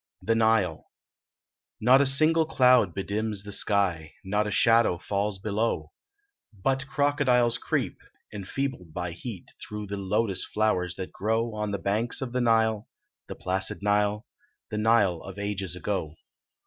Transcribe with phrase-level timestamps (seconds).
[0.23, 0.89] THE NILE
[1.79, 5.91] Not a single cloud bedims the sky, Not a shadow falls below,
[6.51, 7.99] But crocodiles creep,
[8.33, 12.87] enfeebled by heat Through the lotus flowers that grow On the banks of the Nile,
[13.27, 14.25] the placid Nile,
[14.71, 16.15] The Nile of ages ago.